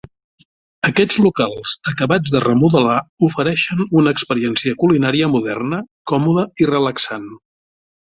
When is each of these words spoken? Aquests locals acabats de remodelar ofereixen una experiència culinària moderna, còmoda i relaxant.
Aquests 0.87 1.19
locals 1.25 1.73
acabats 1.91 2.33
de 2.37 2.41
remodelar 2.47 2.97
ofereixen 3.29 3.85
una 4.01 4.17
experiència 4.19 4.81
culinària 4.87 5.31
moderna, 5.37 5.83
còmoda 6.15 6.51
i 6.65 6.75
relaxant. 6.77 7.35